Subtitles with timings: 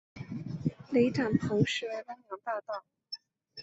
[0.89, 2.83] 雷展鹏实为汪洋大盗。